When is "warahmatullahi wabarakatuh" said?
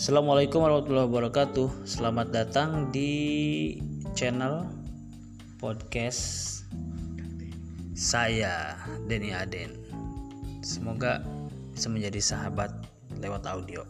0.64-1.84